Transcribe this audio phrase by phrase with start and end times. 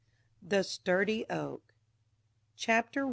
[0.41, 1.61] THE STURDY OAK
[2.55, 2.99] CHAPTER I.